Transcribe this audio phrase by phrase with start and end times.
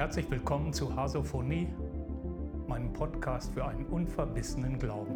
[0.00, 1.68] herzlich willkommen zu Hasophonie,
[2.66, 5.14] meinem Podcast für einen unverbissenen Glauben.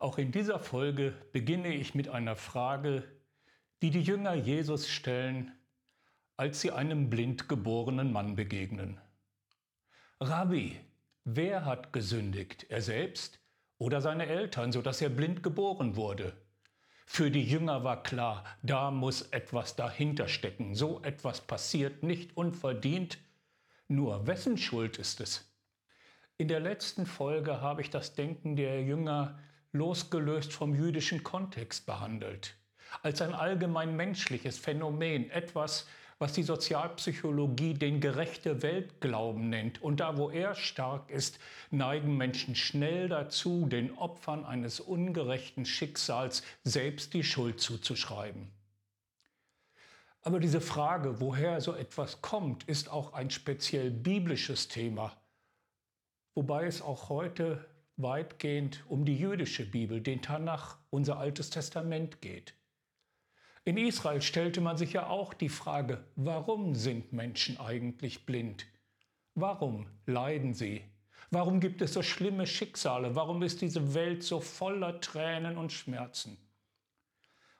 [0.00, 3.04] Auch in dieser Folge beginne ich mit einer Frage,
[3.82, 5.52] die die Jünger Jesus stellen,
[6.36, 9.00] als sie einem blind geborenen Mann begegnen.
[10.18, 10.76] Rabbi,
[11.22, 13.38] wer hat gesündigt, er selbst
[13.78, 16.32] oder seine Eltern, sodass er blind geboren wurde?
[17.14, 20.74] Für die Jünger war klar, da muss etwas dahinter stecken.
[20.74, 23.18] So etwas passiert nicht unverdient.
[23.86, 25.52] Nur wessen Schuld ist es?
[26.38, 29.38] In der letzten Folge habe ich das Denken der Jünger
[29.72, 32.56] losgelöst vom jüdischen Kontext behandelt.
[33.02, 35.86] Als ein allgemein menschliches Phänomen, etwas,
[36.22, 39.82] was die Sozialpsychologie den gerechte Weltglauben nennt.
[39.82, 41.40] Und da, wo er stark ist,
[41.72, 48.52] neigen Menschen schnell dazu, den Opfern eines ungerechten Schicksals selbst die Schuld zuzuschreiben.
[50.22, 55.20] Aber diese Frage, woher so etwas kommt, ist auch ein speziell biblisches Thema,
[56.36, 62.54] wobei es auch heute weitgehend um die jüdische Bibel, den Tanach, unser altes Testament geht.
[63.64, 68.66] In Israel stellte man sich ja auch die Frage, warum sind Menschen eigentlich blind?
[69.34, 70.82] Warum leiden sie?
[71.30, 73.14] Warum gibt es so schlimme Schicksale?
[73.14, 76.36] Warum ist diese Welt so voller Tränen und Schmerzen?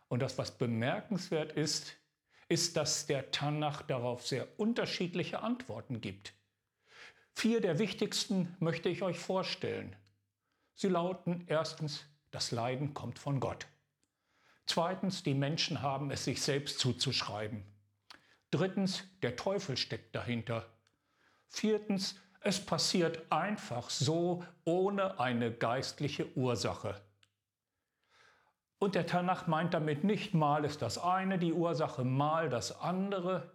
[0.08, 1.96] Und das, was bemerkenswert ist,
[2.48, 6.34] ist, dass der Tanach darauf sehr unterschiedliche Antworten gibt.
[7.32, 9.96] Vier der wichtigsten möchte ich euch vorstellen.
[10.74, 13.66] Sie lauten erstens, das Leiden kommt von Gott.
[14.66, 17.64] Zweitens, die Menschen haben es sich selbst zuzuschreiben.
[18.50, 20.66] Drittens, der Teufel steckt dahinter.
[21.48, 27.00] Viertens, es passiert einfach so ohne eine geistliche Ursache.
[28.78, 33.52] Und der Tanach meint damit nicht mal ist das eine die Ursache, mal das andere,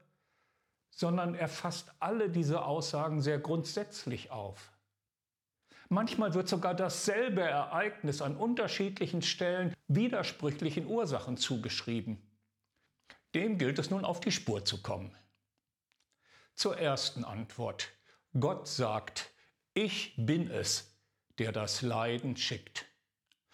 [0.90, 4.72] sondern er fasst alle diese Aussagen sehr grundsätzlich auf.
[5.90, 12.22] Manchmal wird sogar dasselbe Ereignis an unterschiedlichen Stellen widersprüchlichen Ursachen zugeschrieben.
[13.34, 15.16] Dem gilt es nun auf die Spur zu kommen.
[16.56, 17.90] Zur ersten Antwort.
[18.38, 19.32] Gott sagt,
[19.74, 20.98] ich bin es,
[21.38, 22.86] der das Leiden schickt.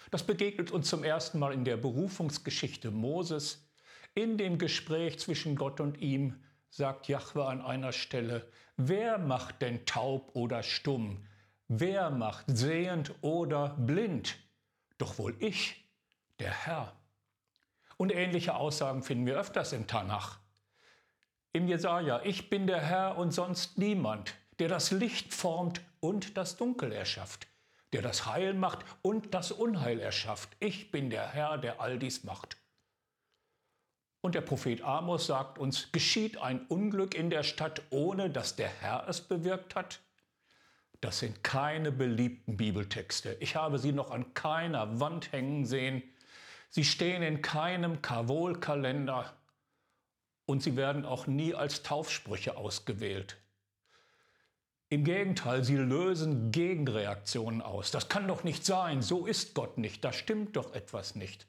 [0.09, 3.69] Das begegnet uns zum ersten Mal in der Berufungsgeschichte Moses.
[4.15, 9.85] In dem Gespräch zwischen Gott und ihm sagt Jahwe an einer Stelle, wer macht denn
[9.85, 11.27] taub oder stumm?
[11.67, 14.37] Wer macht sehend oder blind?
[14.97, 15.83] Doch wohl ich,
[16.39, 16.93] der Herr.
[17.97, 20.39] Und ähnliche Aussagen finden wir öfters im Tanach.
[21.53, 26.57] Im Jesaja, ich bin der Herr und sonst niemand, der das Licht formt und das
[26.57, 27.47] Dunkel erschafft,
[27.93, 30.49] der das Heil macht und das Unheil erschafft.
[30.59, 32.57] Ich bin der Herr, der all dies macht.
[34.21, 38.69] Und der Prophet Amos sagt uns, geschieht ein Unglück in der Stadt, ohne dass der
[38.69, 39.99] Herr es bewirkt hat?
[41.03, 43.35] Das sind keine beliebten Bibeltexte.
[43.41, 46.01] Ich habe sie noch an keiner Wand hängen sehen.
[46.69, 49.33] Sie stehen in keinem Kavol-Kalender
[50.45, 53.35] und sie werden auch nie als Taufsprüche ausgewählt.
[54.87, 57.91] Im Gegenteil, sie lösen Gegenreaktionen aus.
[57.91, 61.47] Das kann doch nicht sein, so ist Gott nicht, da stimmt doch etwas nicht.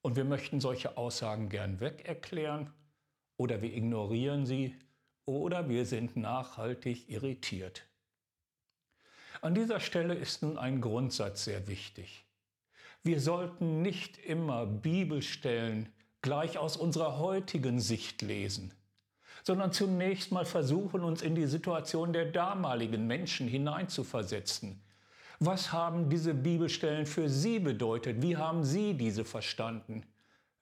[0.00, 2.72] Und wir möchten solche Aussagen gern wegerklären
[3.36, 4.74] oder wir ignorieren sie
[5.26, 7.84] oder wir sind nachhaltig irritiert.
[9.44, 12.24] An dieser Stelle ist nun ein Grundsatz sehr wichtig.
[13.02, 15.90] Wir sollten nicht immer Bibelstellen
[16.22, 18.72] gleich aus unserer heutigen Sicht lesen,
[19.42, 24.80] sondern zunächst mal versuchen, uns in die Situation der damaligen Menschen hineinzuversetzen.
[25.40, 28.22] Was haben diese Bibelstellen für Sie bedeutet?
[28.22, 30.06] Wie haben Sie diese verstanden?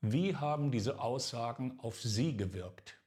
[0.00, 2.98] Wie haben diese Aussagen auf Sie gewirkt?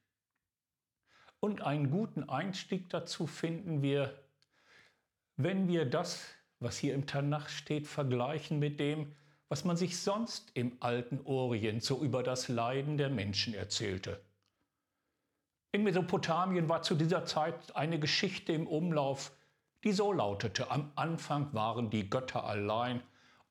[1.41, 4.17] Und einen guten Einstieg dazu finden wir
[5.37, 6.25] wenn wir das,
[6.59, 9.13] was hier im Tanach steht, vergleichen mit dem,
[9.49, 14.19] was man sich sonst im alten Orient so über das Leiden der Menschen erzählte.
[15.71, 19.33] In Mesopotamien war zu dieser Zeit eine Geschichte im Umlauf,
[19.83, 23.01] die so lautete, am Anfang waren die Götter allein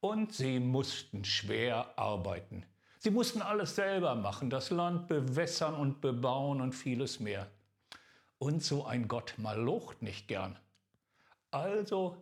[0.01, 2.65] und sie mussten schwer arbeiten.
[2.99, 7.51] Sie mussten alles selber machen, das Land bewässern und bebauen und vieles mehr.
[8.39, 10.59] Und so ein Gott malocht nicht gern.
[11.55, 12.17] Also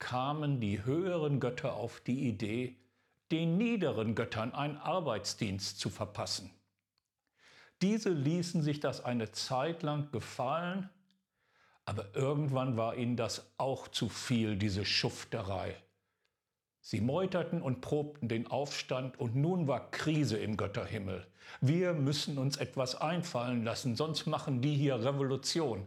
[0.00, 2.76] kamen die höheren Götter auf die Idee,
[3.30, 6.50] den niederen Göttern einen Arbeitsdienst zu verpassen.
[7.80, 10.90] Diese ließen sich das eine Zeit lang gefallen,
[11.84, 15.76] aber irgendwann war ihnen das auch zu viel, diese Schufterei.
[16.80, 21.24] Sie meuterten und probten den Aufstand und nun war Krise im Götterhimmel.
[21.60, 25.86] Wir müssen uns etwas einfallen lassen, sonst machen die hier Revolution.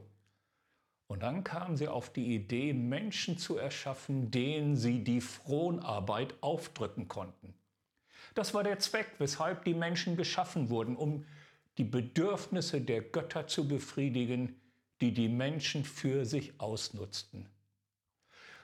[1.07, 7.07] Und dann kamen sie auf die Idee, Menschen zu erschaffen, denen sie die Fronarbeit aufdrücken
[7.07, 7.53] konnten.
[8.33, 11.25] Das war der Zweck, weshalb die Menschen geschaffen wurden, um
[11.77, 14.59] die Bedürfnisse der Götter zu befriedigen,
[15.01, 17.47] die die Menschen für sich ausnutzten.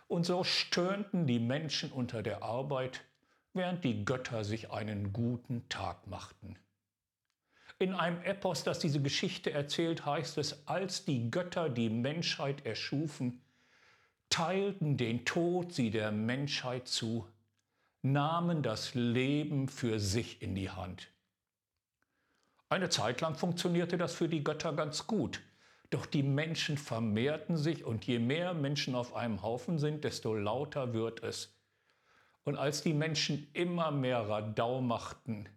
[0.08, 3.02] Und so stöhnten die Menschen unter der Arbeit,
[3.54, 6.58] während die Götter sich einen guten Tag machten.
[7.82, 13.42] In einem Epos, das diese Geschichte erzählt, heißt es, als die Götter die Menschheit erschufen,
[14.30, 17.28] teilten den Tod sie der Menschheit zu,
[18.04, 21.08] nahmen das Leben für sich in die Hand.
[22.70, 25.42] Eine Zeit lang funktionierte das für die Götter ganz gut.
[25.90, 30.94] Doch die Menschen vermehrten sich und je mehr Menschen auf einem Haufen sind, desto lauter
[30.94, 31.58] wird es.
[32.44, 35.50] Und als die Menschen immer mehr Radau machten,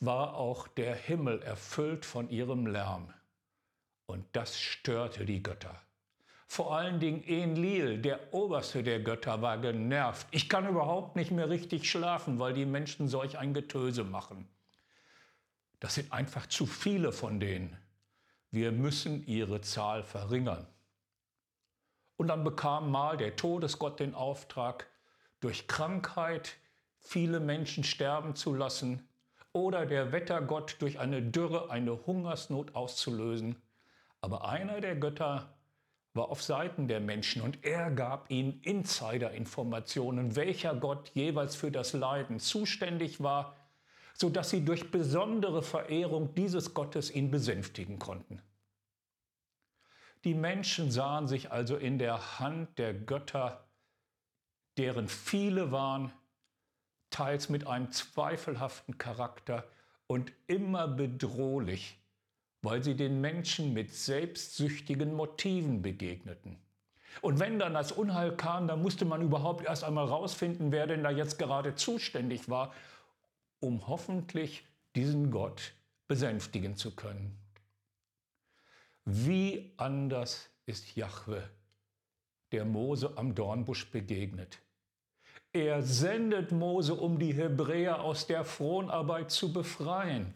[0.00, 3.12] war auch der Himmel erfüllt von ihrem Lärm.
[4.06, 5.80] Und das störte die Götter.
[6.46, 10.26] Vor allen Dingen Enlil, der oberste der Götter, war genervt.
[10.30, 14.48] Ich kann überhaupt nicht mehr richtig schlafen, weil die Menschen solch ein Getöse machen.
[15.78, 17.76] Das sind einfach zu viele von denen
[18.50, 20.66] wir müssen ihre Zahl verringern.
[22.16, 24.88] Und dann bekam mal der Todesgott den Auftrag,
[25.40, 26.56] durch Krankheit
[26.98, 29.08] viele Menschen sterben zu lassen
[29.52, 33.56] oder der Wettergott durch eine Dürre eine Hungersnot auszulösen.
[34.20, 35.54] Aber einer der Götter
[36.12, 41.92] war auf Seiten der Menschen und er gab ihnen Insider-Informationen, welcher Gott jeweils für das
[41.92, 43.56] Leiden zuständig war
[44.20, 48.42] sodass sie durch besondere Verehrung dieses Gottes ihn besänftigen konnten.
[50.24, 53.66] Die Menschen sahen sich also in der Hand der Götter,
[54.76, 56.12] deren viele waren,
[57.10, 59.64] teils mit einem zweifelhaften Charakter
[60.06, 61.98] und immer bedrohlich,
[62.62, 66.58] weil sie den Menschen mit selbstsüchtigen Motiven begegneten.
[67.22, 71.02] Und wenn dann das Unheil kam, dann musste man überhaupt erst einmal rausfinden, wer denn
[71.02, 72.72] da jetzt gerade zuständig war
[73.60, 74.66] um hoffentlich
[74.96, 75.74] diesen Gott
[76.08, 77.38] besänftigen zu können.
[79.04, 81.48] Wie anders ist Jahwe,
[82.52, 84.58] der Mose am Dornbusch begegnet.
[85.52, 90.32] Er sendet Mose, um die Hebräer aus der Fronarbeit zu befreien.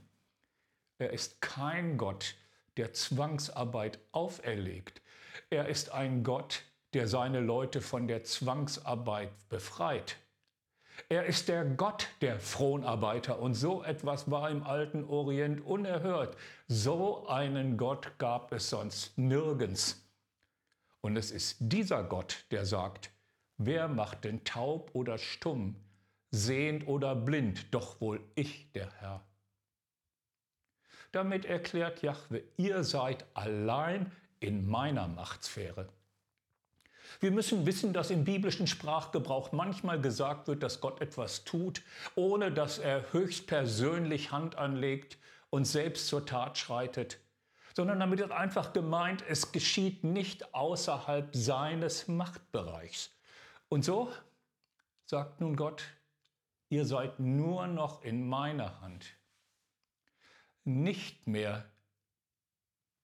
[0.99, 2.35] Er ist kein Gott,
[2.77, 5.03] der Zwangsarbeit auferlegt.
[5.51, 6.63] Er ist ein Gott,
[6.95, 10.17] der seine Leute von der Zwangsarbeit befreit.
[11.09, 16.37] Er ist der Gott der Fronarbeiter und so etwas war im alten Orient unerhört.
[16.67, 20.05] So einen Gott gab es sonst nirgends.
[21.01, 23.11] Und es ist dieser Gott, der sagt,
[23.59, 25.77] wer macht denn taub oder stumm,
[26.31, 29.23] sehend oder blind, doch wohl ich, der Herr.
[31.13, 34.11] Damit erklärt Jahwe, ihr seid allein
[34.41, 35.89] in meiner Machtsphäre.
[37.21, 41.83] Wir müssen wissen, dass im biblischen Sprachgebrauch manchmal gesagt wird, dass Gott etwas tut,
[42.17, 45.19] ohne dass er höchstpersönlich Hand anlegt
[45.51, 47.19] und selbst zur Tat schreitet,
[47.77, 53.14] sondern damit ist einfach gemeint, es geschieht nicht außerhalb seines Machtbereichs.
[53.69, 54.13] Und so
[55.05, 55.85] sagt nun Gott,
[56.69, 59.17] ihr seid nur noch in meiner Hand,
[60.65, 61.71] nicht mehr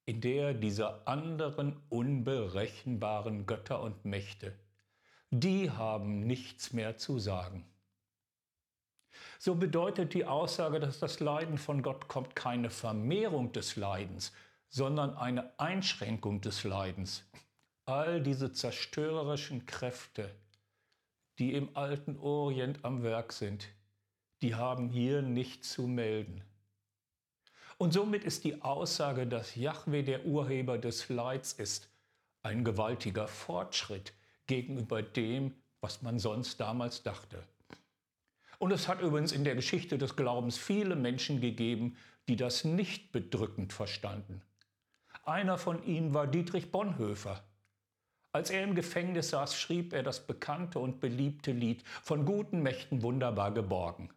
[0.06, 4.58] in der dieser anderen unberechenbaren Götter und Mächte,
[5.30, 7.64] die haben nichts mehr zu sagen.
[9.38, 14.32] So bedeutet die Aussage, dass das Leiden von Gott kommt, keine Vermehrung des Leidens,
[14.68, 17.24] sondern eine Einschränkung des Leidens.
[17.86, 20.34] All diese zerstörerischen Kräfte,
[21.40, 23.66] die im alten Orient am Werk sind,
[24.42, 26.44] die haben hier nichts zu melden.
[27.78, 31.88] Und somit ist die Aussage, dass Yahweh der Urheber des Leids ist,
[32.42, 34.12] ein gewaltiger Fortschritt
[34.46, 37.42] gegenüber dem, was man sonst damals dachte.
[38.58, 41.96] Und es hat übrigens in der Geschichte des Glaubens viele Menschen gegeben,
[42.28, 44.42] die das nicht bedrückend verstanden.
[45.24, 47.42] Einer von ihnen war Dietrich Bonhoeffer.
[48.32, 53.02] Als er im Gefängnis saß, schrieb er das bekannte und beliebte Lied Von guten Mächten
[53.02, 54.10] wunderbar geborgen.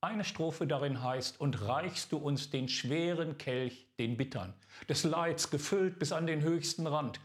[0.00, 4.54] Eine Strophe darin heißt, und reichst du uns den schweren Kelch, den bittern,
[4.88, 7.18] des Leids gefüllt bis an den höchsten Rand,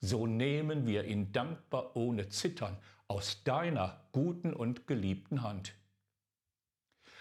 [0.00, 2.76] so nehmen wir ihn dankbar ohne Zittern
[3.08, 5.74] aus deiner guten und geliebten Hand.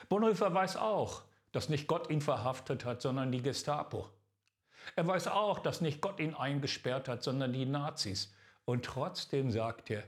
[0.10, 4.10] Bonhoeffer weiß auch, dass nicht Gott ihn verhaftet hat, sondern die Gestapo.
[4.96, 8.35] Er weiß auch, dass nicht Gott ihn eingesperrt hat, sondern die Nazis.
[8.66, 10.04] Und trotzdem sagt er,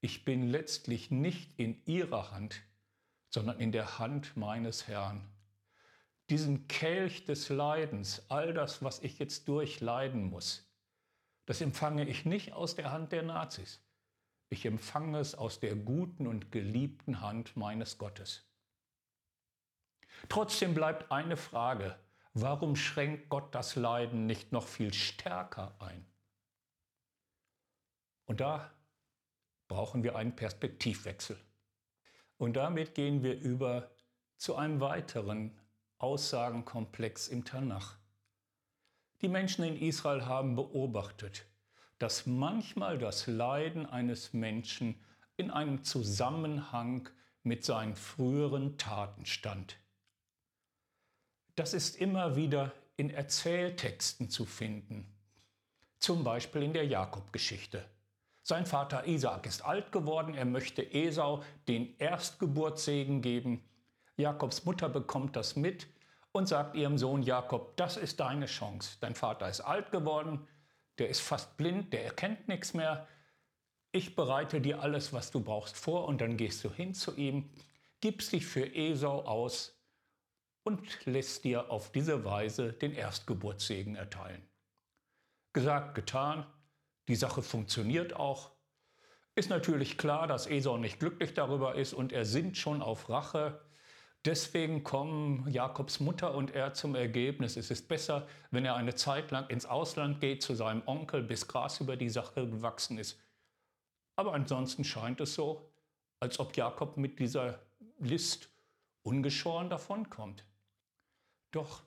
[0.00, 2.62] ich bin letztlich nicht in ihrer Hand,
[3.28, 5.20] sondern in der Hand meines Herrn.
[6.28, 10.68] Diesen Kelch des Leidens, all das, was ich jetzt durchleiden muss,
[11.46, 13.80] das empfange ich nicht aus der Hand der Nazis.
[14.48, 18.44] Ich empfange es aus der guten und geliebten Hand meines Gottes.
[20.28, 21.96] Trotzdem bleibt eine Frage,
[22.34, 26.09] warum schränkt Gott das Leiden nicht noch viel stärker ein?
[28.30, 28.70] Und da
[29.66, 31.36] brauchen wir einen Perspektivwechsel.
[32.38, 33.90] Und damit gehen wir über
[34.36, 35.58] zu einem weiteren
[35.98, 37.98] Aussagenkomplex im Tanach.
[39.20, 41.44] Die Menschen in Israel haben beobachtet,
[41.98, 45.04] dass manchmal das Leiden eines Menschen
[45.36, 47.08] in einem Zusammenhang
[47.42, 49.76] mit seinen früheren Taten stand.
[51.56, 55.12] Das ist immer wieder in Erzähltexten zu finden,
[55.98, 57.84] zum Beispiel in der Jakob-Geschichte.
[58.50, 63.62] Sein Vater Isaak ist alt geworden, er möchte Esau den Erstgeburtssegen geben.
[64.16, 65.86] Jakobs Mutter bekommt das mit
[66.32, 68.96] und sagt ihrem Sohn Jakob, das ist deine Chance.
[69.00, 70.48] Dein Vater ist alt geworden,
[70.98, 73.06] der ist fast blind, der erkennt nichts mehr.
[73.92, 77.48] Ich bereite dir alles, was du brauchst, vor und dann gehst du hin zu ihm,
[78.00, 79.80] gibst dich für Esau aus
[80.64, 84.42] und lässt dir auf diese Weise den Erstgeburtssegen erteilen.
[85.52, 86.48] Gesagt, getan,
[87.10, 88.52] die Sache funktioniert auch.
[89.34, 93.60] Ist natürlich klar, dass Esau nicht glücklich darüber ist und er sinnt schon auf Rache.
[94.24, 99.30] Deswegen kommen Jakobs Mutter und er zum Ergebnis, es ist besser, wenn er eine Zeit
[99.30, 103.18] lang ins Ausland geht zu seinem Onkel, bis Gras über die Sache gewachsen ist.
[104.16, 105.72] Aber ansonsten scheint es so,
[106.20, 107.60] als ob Jakob mit dieser
[107.98, 108.50] List
[109.02, 110.44] ungeschoren davonkommt.
[111.50, 111.82] Doch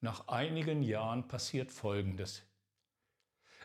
[0.00, 2.42] nach einigen Jahren passiert Folgendes.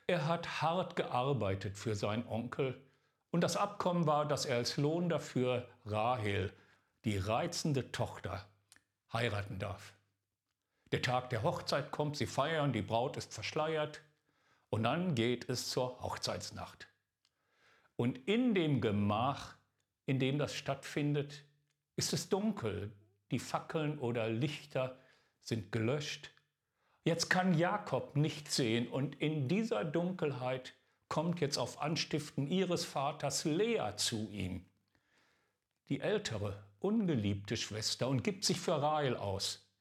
[0.09, 2.81] Er hat hart gearbeitet für seinen Onkel
[3.29, 6.53] und das Abkommen war, dass er als Lohn dafür Rahel,
[7.03, 8.47] die reizende Tochter,
[9.11, 9.93] heiraten darf.
[10.93, 14.01] Der Tag der Hochzeit kommt, sie feiern, die Braut ist verschleiert
[14.69, 16.87] und dann geht es zur Hochzeitsnacht.
[17.97, 19.57] Und in dem Gemach,
[20.05, 21.43] in dem das stattfindet,
[21.97, 22.93] ist es dunkel,
[23.31, 24.97] die Fackeln oder Lichter
[25.41, 26.31] sind gelöscht
[27.07, 30.75] Jetzt kann Jakob nicht sehen und in dieser Dunkelheit
[31.07, 34.65] kommt jetzt auf Anstiften ihres Vaters Lea zu ihm,
[35.87, 39.71] die ältere, ungeliebte Schwester, und gibt sich für Rahel aus.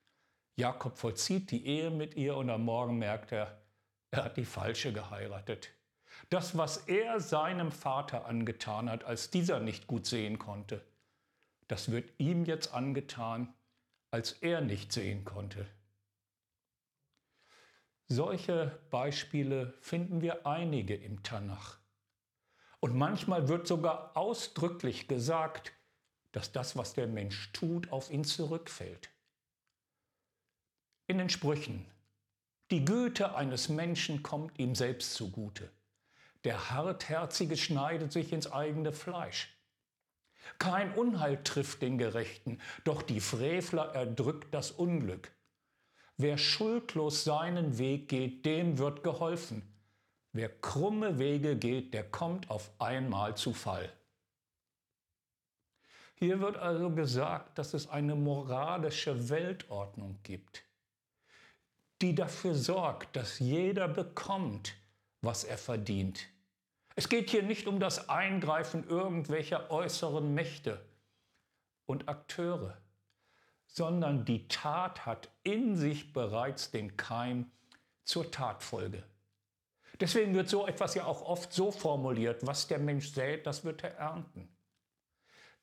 [0.55, 3.61] Jakob vollzieht die Ehe mit ihr und am Morgen merkt er,
[4.13, 5.71] er hat die falsche geheiratet.
[6.31, 10.81] Das, was er seinem Vater angetan hat, als dieser nicht gut sehen konnte,
[11.67, 13.53] das wird ihm jetzt angetan,
[14.13, 15.67] als er nicht sehen konnte.
[18.09, 21.79] Solche Beispiele finden wir einige im Tanach.
[22.79, 25.73] Und manchmal wird sogar ausdrücklich gesagt,
[26.31, 29.11] dass das, was der Mensch tut, auf ihn zurückfällt.
[31.09, 31.85] In den Sprüchen,
[32.71, 35.71] die Güte eines Menschen kommt ihm selbst zugute.
[36.45, 39.57] Der Hartherzige schneidet sich ins eigene Fleisch.
[40.59, 45.33] Kein Unheil trifft den Gerechten, doch die Frevler erdrückt das Unglück.
[46.19, 49.63] Wer schuldlos seinen Weg geht, dem wird geholfen.
[50.33, 53.93] Wer krumme Wege geht, der kommt auf einmal zu Fall.
[56.15, 60.65] Hier wird also gesagt, dass es eine moralische Weltordnung gibt,
[62.01, 64.75] die dafür sorgt, dass jeder bekommt,
[65.21, 66.27] was er verdient.
[66.95, 70.81] Es geht hier nicht um das Eingreifen irgendwelcher äußeren Mächte
[71.85, 72.79] und Akteure
[73.77, 77.51] sondern die Tat hat in sich bereits den Keim
[78.05, 79.05] zur Tatfolge.
[80.01, 83.85] Deswegen wird so etwas ja auch oft so formuliert, was der Mensch sät, das wird
[83.85, 84.49] er ernten.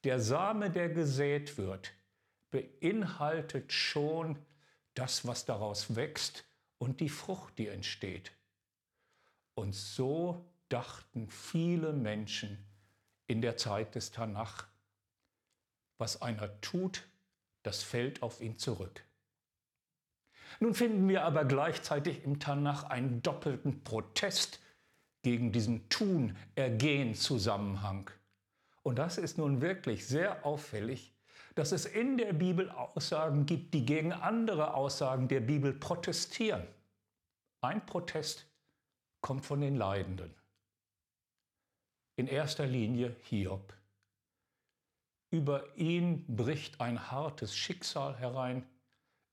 [0.04, 1.92] Der Same, der gesät wird,
[2.52, 4.38] beinhaltet schon
[4.94, 6.46] das, was daraus wächst
[6.78, 8.32] und die Frucht, die entsteht.
[9.56, 12.64] Und so dachten viele Menschen
[13.26, 14.68] in der Zeit des Tanach,
[15.98, 17.04] was einer tut,
[17.64, 19.04] das fällt auf ihn zurück.
[20.60, 24.60] Nun finden wir aber gleichzeitig im Tanach einen doppelten Protest
[25.24, 28.12] gegen diesen Tun-Ergehen-Zusammenhang.
[28.84, 31.14] Und das ist nun wirklich sehr auffällig,
[31.56, 36.68] dass es in der Bibel Aussagen gibt, die gegen andere Aussagen der Bibel protestieren.
[37.62, 38.46] Ein Protest
[39.22, 40.34] kommt von den Leidenden.
[42.16, 43.74] In erster Linie Hiob.
[45.34, 48.68] Über ihn bricht ein hartes Schicksal herein.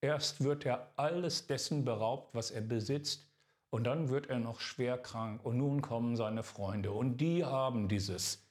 [0.00, 3.30] Erst wird er alles dessen beraubt, was er besitzt,
[3.68, 5.44] und dann wird er noch schwer krank.
[5.44, 8.42] Und nun kommen seine Freunde, und die haben dieses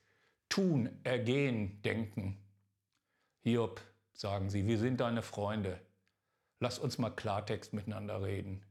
[0.47, 2.37] Tun, Ergehen denken.
[3.39, 3.81] Hiob,
[4.13, 5.81] sagen sie, wir sind deine Freunde.
[6.59, 8.63] Lass uns mal Klartext miteinander reden.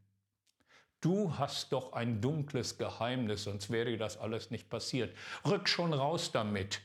[1.01, 5.17] Du hast doch ein dunkles Geheimnis, sonst wäre dir das alles nicht passiert.
[5.45, 6.81] Rück schon raus damit.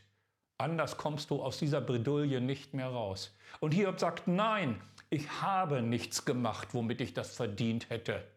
[0.58, 3.36] Anders kommst du aus dieser Bredouille nicht mehr raus.
[3.60, 8.28] Und Hiob sagt, nein, ich habe nichts gemacht, womit ich das verdient hätte.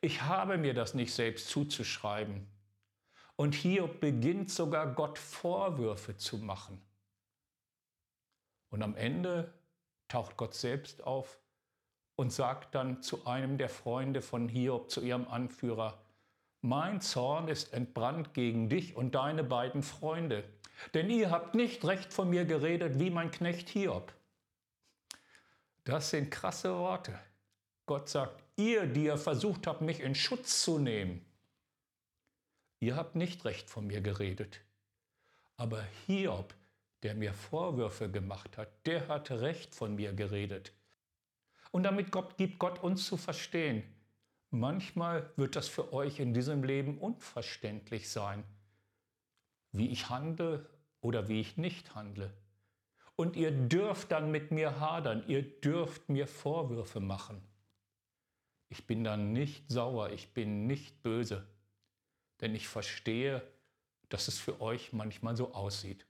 [0.00, 2.46] Ich habe mir das nicht selbst zuzuschreiben.
[3.36, 6.80] Und Hiob beginnt sogar Gott Vorwürfe zu machen.
[8.70, 9.52] Und am Ende
[10.08, 11.38] taucht Gott selbst auf
[12.16, 15.99] und sagt dann zu einem der Freunde von Hiob, zu ihrem Anführer,
[16.62, 20.44] mein Zorn ist entbrannt gegen dich und deine beiden Freunde,
[20.94, 24.12] denn ihr habt nicht recht von mir geredet wie mein Knecht Hiob.
[25.84, 27.18] Das sind krasse Worte.
[27.86, 31.24] Gott sagt, ihr, die ihr versucht habt, mich in Schutz zu nehmen,
[32.78, 34.60] ihr habt nicht recht von mir geredet.
[35.56, 36.54] Aber Hiob,
[37.02, 40.72] der mir Vorwürfe gemacht hat, der hat recht von mir geredet.
[41.70, 43.82] Und damit gibt Gott uns zu verstehen,
[44.50, 48.44] manchmal wird das für euch in diesem Leben unverständlich sein,
[49.72, 50.68] wie ich handle
[51.00, 52.32] oder wie ich nicht handle.
[53.16, 57.42] Und ihr dürft dann mit mir hadern, ihr dürft mir Vorwürfe machen.
[58.68, 61.46] Ich bin dann nicht sauer, ich bin nicht böse,
[62.40, 63.42] denn ich verstehe,
[64.08, 66.06] dass es für euch manchmal so aussieht.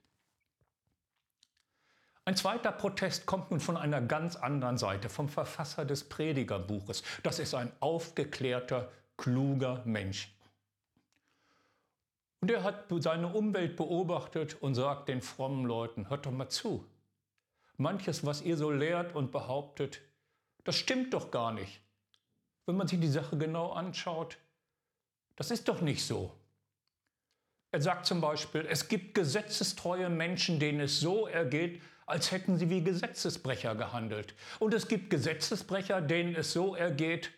[2.25, 7.03] Ein zweiter Protest kommt nun von einer ganz anderen Seite, vom Verfasser des Predigerbuches.
[7.23, 10.35] Das ist ein aufgeklärter, kluger Mensch.
[12.41, 16.87] Und er hat seine Umwelt beobachtet und sagt den frommen Leuten, hört doch mal zu.
[17.77, 20.01] Manches, was ihr so lehrt und behauptet,
[20.65, 21.81] das stimmt doch gar nicht.
[22.67, 24.39] Wenn man sich die Sache genau anschaut,
[25.37, 26.35] das ist doch nicht so.
[27.73, 32.69] Er sagt zum Beispiel, es gibt gesetzestreue Menschen, denen es so ergeht, als hätten sie
[32.69, 34.35] wie Gesetzesbrecher gehandelt.
[34.59, 37.31] Und es gibt Gesetzesbrecher, denen es so ergeht,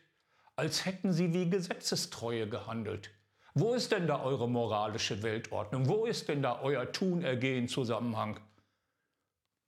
[0.56, 3.10] als hätten sie wie Gesetzestreue gehandelt.
[3.54, 5.88] Wo ist denn da eure moralische Weltordnung?
[5.88, 8.40] Wo ist denn da euer Tun-Ergehen-Zusammenhang?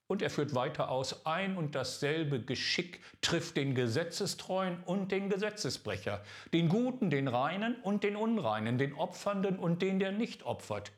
[0.07, 6.23] Und er führt weiter aus, ein und dasselbe Geschick trifft den Gesetzestreuen und den Gesetzesbrecher,
[6.53, 10.93] den Guten, den Reinen und den Unreinen, den Opfernden und den, der nicht opfert.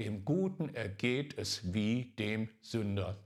[0.00, 3.16] Dem Guten ergeht es wie dem Sünder.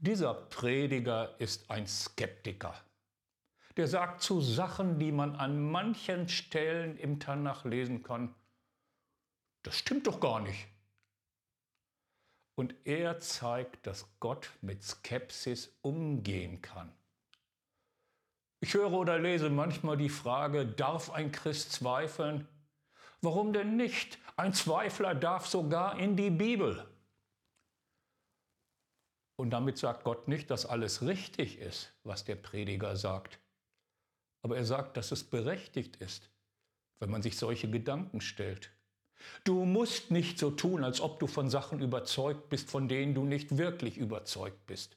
[0.00, 2.74] Dieser Prediger ist ein Skeptiker.
[3.76, 8.32] Der sagt zu Sachen, die man an manchen Stellen im Tanach lesen kann,
[9.64, 10.68] das stimmt doch gar nicht.
[12.54, 16.92] Und er zeigt, dass Gott mit Skepsis umgehen kann.
[18.60, 22.46] Ich höre oder lese manchmal die Frage, darf ein Christ zweifeln?
[23.20, 24.18] Warum denn nicht?
[24.36, 26.88] Ein Zweifler darf sogar in die Bibel.
[29.38, 33.38] Und damit sagt Gott nicht, dass alles richtig ist, was der Prediger sagt.
[34.42, 36.28] Aber er sagt, dass es berechtigt ist,
[36.98, 38.72] wenn man sich solche Gedanken stellt.
[39.44, 43.24] Du musst nicht so tun, als ob du von Sachen überzeugt bist, von denen du
[43.24, 44.96] nicht wirklich überzeugt bist.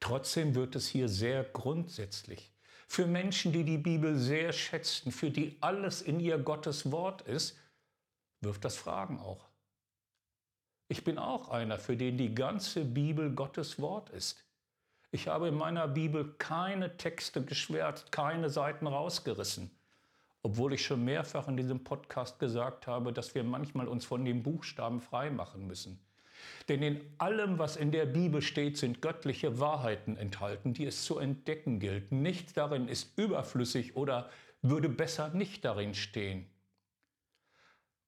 [0.00, 2.52] Trotzdem wird es hier sehr grundsätzlich.
[2.88, 7.56] Für Menschen, die die Bibel sehr schätzen, für die alles in ihr Gottes Wort ist,
[8.40, 9.48] wirft das Fragen auch.
[10.94, 14.44] Ich bin auch einer, für den die ganze Bibel Gottes Wort ist.
[15.10, 19.72] Ich habe in meiner Bibel keine Texte geschwärzt, keine Seiten rausgerissen,
[20.44, 24.44] obwohl ich schon mehrfach in diesem Podcast gesagt habe, dass wir manchmal uns von den
[24.44, 25.98] Buchstaben freimachen müssen.
[26.68, 31.18] Denn in allem, was in der Bibel steht, sind göttliche Wahrheiten enthalten, die es zu
[31.18, 32.12] entdecken gilt.
[32.12, 34.30] Nichts darin ist überflüssig oder
[34.62, 36.46] würde besser nicht darin stehen.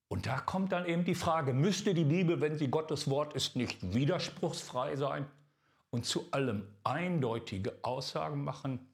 [0.09, 3.57] Und da kommt dann eben die Frage, müsste die Bibel, wenn sie Gottes Wort ist,
[3.57, 5.27] nicht widerspruchsfrei sein
[5.90, 8.88] und zu allem eindeutige Aussagen machen?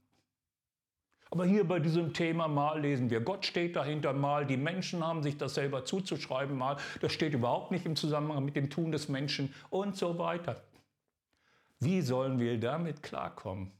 [1.31, 5.23] Aber hier bei diesem Thema mal lesen wir, Gott steht dahinter mal, die Menschen haben
[5.23, 9.09] sich das selber zuzuschreiben mal, das steht überhaupt nicht im Zusammenhang mit dem Tun des
[9.09, 10.63] Menschen und so weiter.
[11.81, 13.73] Wie sollen wir damit klarkommen?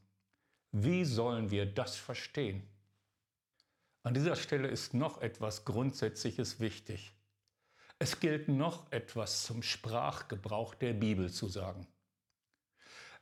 [0.71, 2.63] Wie sollen wir das verstehen?
[4.01, 7.13] An dieser Stelle ist noch etwas Grundsätzliches wichtig.
[8.03, 11.87] Es gilt noch etwas zum Sprachgebrauch der Bibel zu sagen.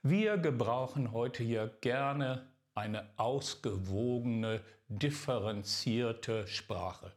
[0.01, 7.13] Wir gebrauchen heute hier gerne eine ausgewogene, differenzierte Sprache.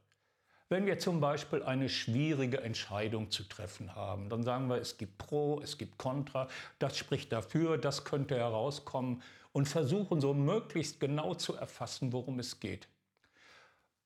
[0.68, 5.16] Wenn wir zum Beispiel eine schwierige Entscheidung zu treffen haben, dann sagen wir, es gibt
[5.16, 6.48] Pro, es gibt Contra,
[6.78, 9.22] das spricht dafür, das könnte herauskommen
[9.52, 12.88] und versuchen so möglichst genau zu erfassen, worum es geht.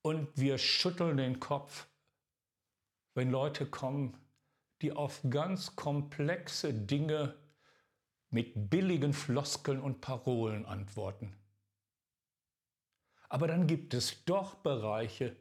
[0.03, 1.89] Und wir schütteln den Kopf
[3.19, 4.17] wenn Leute kommen,
[4.81, 7.35] die auf ganz komplexe Dinge
[8.31, 11.35] mit billigen Floskeln und Parolen antworten.
[13.29, 15.35] Aber dann gibt es doch Bereiche,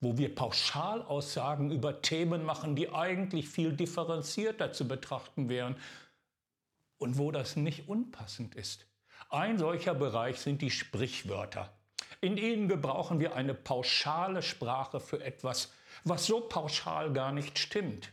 [0.00, 5.74] wo wir Pauschalaussagen über Themen machen, die eigentlich viel differenzierter zu betrachten wären
[6.98, 8.86] und wo das nicht unpassend ist.
[9.28, 11.79] Ein solcher Bereich sind die Sprichwörter.
[12.20, 15.72] In ihnen gebrauchen wir eine pauschale Sprache für etwas,
[16.04, 18.12] was so pauschal gar nicht stimmt.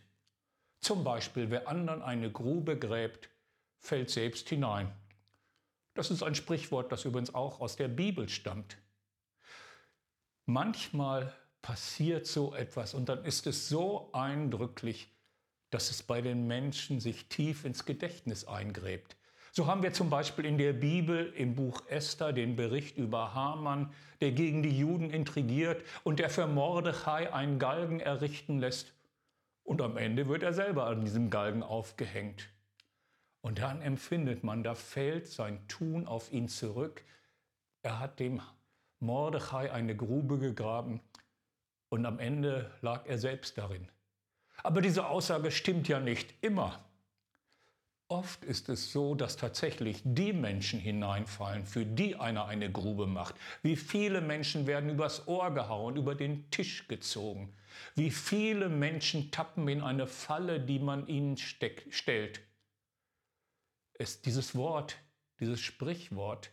[0.80, 3.30] Zum Beispiel, wer anderen eine Grube gräbt,
[3.80, 4.92] fällt selbst hinein.
[5.94, 8.78] Das ist ein Sprichwort, das übrigens auch aus der Bibel stammt.
[10.46, 15.12] Manchmal passiert so etwas und dann ist es so eindrücklich,
[15.70, 19.18] dass es bei den Menschen sich tief ins Gedächtnis eingräbt.
[19.52, 23.92] So haben wir zum Beispiel in der Bibel im Buch Esther den Bericht über Haman,
[24.22, 28.94] der gegen die Juden intrigiert und der für Mordechai einen Galgen errichten lässt.
[29.64, 32.50] Und am Ende wird er selber an diesem Galgen aufgehängt.
[33.42, 37.04] Und dann empfindet man, da fällt sein Tun auf ihn zurück.
[37.82, 38.42] Er hat dem
[39.00, 41.02] Mordechai eine Grube gegraben
[41.90, 43.90] und am Ende lag er selbst darin.
[44.64, 46.84] Aber diese Aussage stimmt ja nicht immer.
[48.10, 53.36] Oft ist es so, dass tatsächlich die Menschen hineinfallen, für die einer eine Grube macht.
[53.64, 57.54] Wie viele Menschen werden übers Ohr gehauen, über den Tisch gezogen.
[57.96, 62.40] Wie viele Menschen tappen in eine Falle, die man ihnen steck, stellt.
[63.94, 64.98] Es, dieses Wort,
[65.42, 66.52] dieses Sprichwort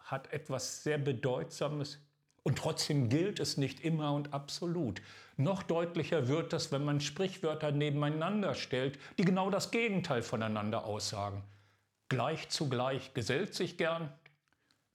[0.00, 2.00] hat etwas sehr Bedeutsames
[2.42, 5.00] und trotzdem gilt es nicht immer und absolut.
[5.40, 11.44] Noch deutlicher wird das, wenn man Sprichwörter nebeneinander stellt, die genau das Gegenteil voneinander aussagen.
[12.08, 14.12] Gleich zu gleich gesellt sich gern,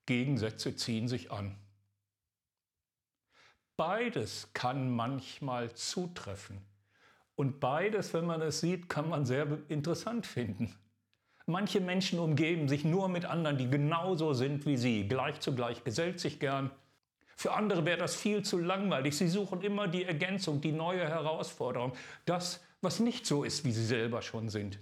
[0.06, 1.56] Gegensätze ziehen sich an.
[3.78, 6.62] Beides kann manchmal zutreffen.
[7.36, 10.76] Und beides, wenn man es sieht, kann man sehr interessant finden.
[11.46, 15.08] Manche Menschen umgeben sich nur mit anderen, die genauso sind wie sie.
[15.08, 16.70] Gleich zu gleich gesellt sich gern,
[17.44, 19.18] für andere wäre das viel zu langweilig.
[19.18, 21.92] Sie suchen immer die Ergänzung, die neue Herausforderung,
[22.24, 24.80] das, was nicht so ist, wie sie selber schon sind.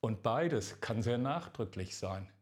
[0.00, 2.32] Und beides kann sehr nachdrücklich sein.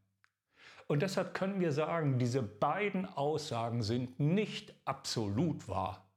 [0.86, 6.08] Und deshalb können wir sagen, diese beiden Aussagen sind nicht absolut wahr,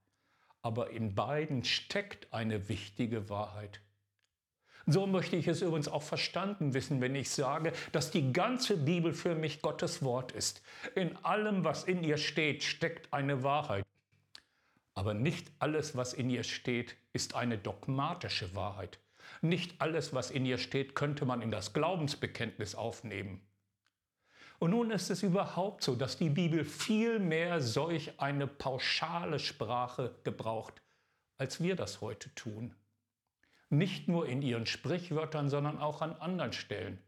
[0.61, 3.81] aber in beiden steckt eine wichtige Wahrheit.
[4.91, 9.13] So möchte ich es übrigens auch verstanden wissen, wenn ich sage, dass die ganze Bibel
[9.13, 10.63] für mich Gottes Wort ist.
[10.95, 13.85] In allem, was in ihr steht, steckt eine Wahrheit.
[14.95, 18.97] Aber nicht alles, was in ihr steht, ist eine dogmatische Wahrheit.
[19.41, 23.41] Nicht alles, was in ihr steht, könnte man in das Glaubensbekenntnis aufnehmen.
[24.57, 30.15] Und nun ist es überhaupt so, dass die Bibel viel mehr solch eine pauschale Sprache
[30.23, 30.81] gebraucht,
[31.37, 32.73] als wir das heute tun.
[33.69, 36.99] Nicht nur in ihren Sprichwörtern, sondern auch an anderen Stellen.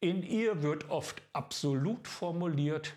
[0.00, 2.94] In ihr wird oft absolut formuliert,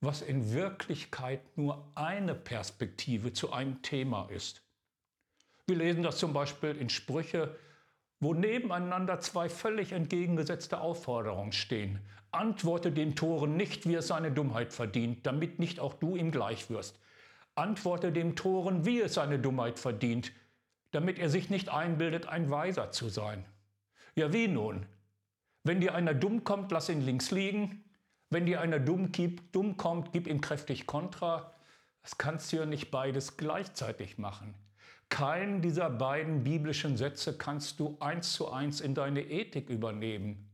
[0.00, 4.62] was in Wirklichkeit nur eine Perspektive zu einem Thema ist.
[5.66, 7.56] Wir lesen das zum Beispiel in Sprüche,
[8.20, 12.00] wo nebeneinander zwei völlig entgegengesetzte Aufforderungen stehen.
[12.32, 16.68] Antworte dem Toren nicht, wie es seine Dummheit verdient, damit nicht auch du ihm gleich
[16.68, 16.98] wirst.
[17.54, 20.32] Antworte dem Toren, wie es seine Dummheit verdient,
[20.94, 23.44] damit er sich nicht einbildet, ein Weiser zu sein.
[24.14, 24.86] Ja, wie nun?
[25.64, 27.84] Wenn dir einer dumm kommt, lass ihn links liegen.
[28.30, 29.10] Wenn dir einer dumm,
[29.52, 31.54] dumm kommt, gib ihm kräftig Kontra.
[32.02, 34.54] Das kannst du ja nicht beides gleichzeitig machen.
[35.08, 40.50] Keinen dieser beiden biblischen Sätze kannst du eins zu eins in deine Ethik übernehmen.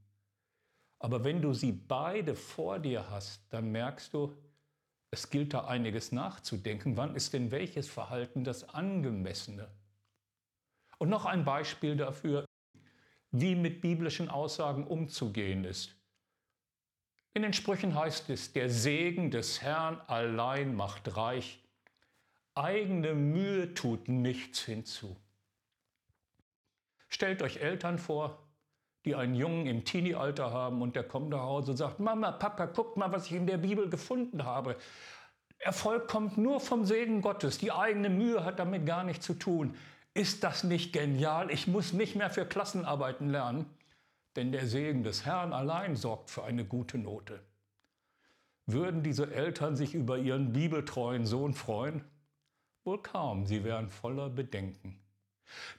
[0.98, 4.37] Aber wenn du sie beide vor dir hast, dann merkst du,
[5.11, 6.96] es gilt da einiges nachzudenken.
[6.96, 9.68] Wann ist denn welches Verhalten das angemessene?
[11.00, 12.44] Und noch ein Beispiel dafür,
[13.30, 15.96] wie mit biblischen Aussagen umzugehen ist.
[17.32, 21.58] In den Sprüchen heißt es, der Segen des Herrn allein macht reich,
[22.54, 25.16] eigene Mühe tut nichts hinzu.
[27.08, 28.46] Stellt euch Eltern vor,
[29.06, 32.66] die einen Jungen im Teenie-Alter haben und der kommt nach Hause und sagt, Mama, Papa,
[32.66, 34.76] guckt mal, was ich in der Bibel gefunden habe.
[35.60, 39.78] Erfolg kommt nur vom Segen Gottes, die eigene Mühe hat damit gar nichts zu tun.
[40.14, 41.50] Ist das nicht genial?
[41.50, 43.66] Ich muss nicht mehr für Klassenarbeiten lernen,
[44.36, 47.40] denn der Segen des Herrn allein sorgt für eine gute Note.
[48.66, 52.04] Würden diese Eltern sich über ihren bibeltreuen Sohn freuen?
[52.84, 54.98] Wohl kaum, sie wären voller Bedenken.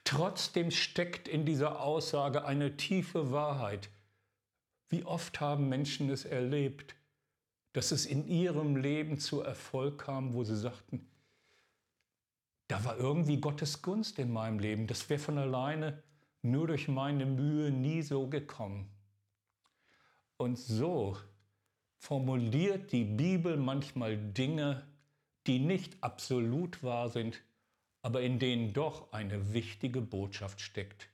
[0.03, 3.89] Trotzdem steckt in dieser Aussage eine tiefe Wahrheit.
[4.89, 6.95] Wie oft haben Menschen es erlebt,
[7.73, 11.07] dass es in ihrem Leben zu Erfolg kam, wo sie sagten,
[12.71, 14.87] da war irgendwie Gottes Gunst in meinem Leben.
[14.87, 16.01] Das wäre von alleine
[16.41, 18.89] nur durch meine Mühe nie so gekommen.
[20.37, 21.17] Und so
[21.97, 24.83] formuliert die Bibel manchmal Dinge,
[25.47, 27.41] die nicht absolut wahr sind,
[28.03, 31.09] aber in denen doch eine wichtige Botschaft steckt.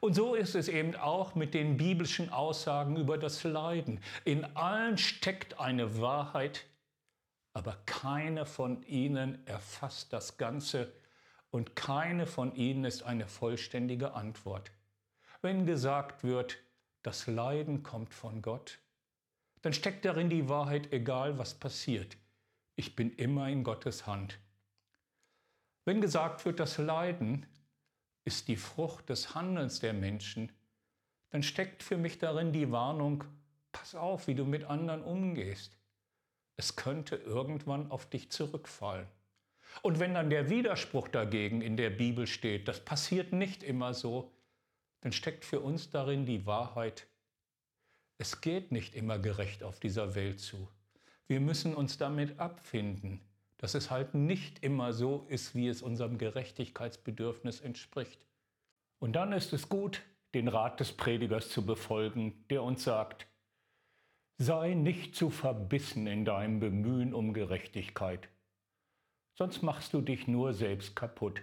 [0.00, 3.98] Und so ist es eben auch mit den biblischen Aussagen über das Leiden.
[4.26, 6.66] In allen steckt eine Wahrheit,
[7.52, 10.92] aber keine von ihnen erfasst das Ganze
[11.50, 14.70] und keine von ihnen ist eine vollständige Antwort.
[15.42, 16.58] Wenn gesagt wird,
[17.02, 18.78] das Leiden kommt von Gott,
[19.62, 22.16] dann steckt darin die Wahrheit, egal was passiert.
[22.76, 24.38] Ich bin immer in Gottes Hand.
[25.84, 27.46] Wenn gesagt wird, das Leiden
[28.24, 30.52] ist die Frucht des Handelns der Menschen,
[31.30, 33.24] dann steckt für mich darin die Warnung,
[33.72, 35.79] pass auf, wie du mit anderen umgehst.
[36.60, 39.06] Es könnte irgendwann auf dich zurückfallen.
[39.80, 44.30] Und wenn dann der Widerspruch dagegen in der Bibel steht, das passiert nicht immer so,
[45.00, 47.06] dann steckt für uns darin die Wahrheit,
[48.18, 50.68] es geht nicht immer gerecht auf dieser Welt zu.
[51.28, 53.22] Wir müssen uns damit abfinden,
[53.56, 58.20] dass es halt nicht immer so ist, wie es unserem Gerechtigkeitsbedürfnis entspricht.
[58.98, 60.02] Und dann ist es gut,
[60.34, 63.29] den Rat des Predigers zu befolgen, der uns sagt,
[64.42, 68.30] sei nicht zu verbissen in deinem Bemühen um Gerechtigkeit,
[69.34, 71.42] sonst machst du dich nur selbst kaputt.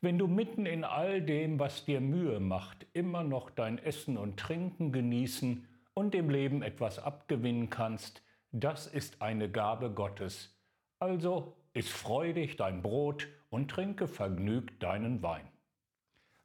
[0.00, 4.40] Wenn du mitten in all dem, was dir Mühe macht, immer noch dein Essen und
[4.40, 10.58] Trinken genießen und dem Leben etwas abgewinnen kannst, das ist eine Gabe Gottes.
[10.98, 15.46] Also iss freudig dein Brot und trinke vergnügt deinen Wein.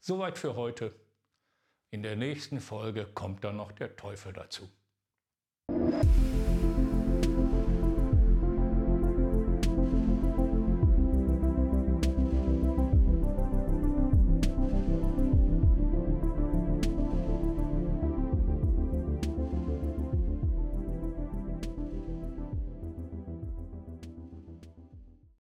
[0.02, 0.94] Soweit für heute.
[1.92, 4.70] In der nächsten Folge kommt dann noch der Teufel dazu.